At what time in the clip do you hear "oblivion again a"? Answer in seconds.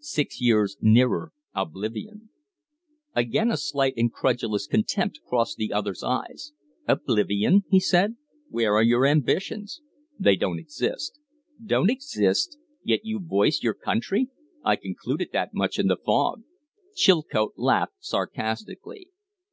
1.54-3.56